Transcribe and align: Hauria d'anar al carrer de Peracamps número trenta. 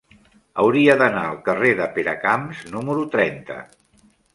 Hauria 0.63 0.95
d'anar 1.01 1.21
al 1.33 1.39
carrer 1.49 1.75
de 1.83 1.89
Peracamps 2.01 2.67
número 2.77 3.09
trenta. 3.17 3.65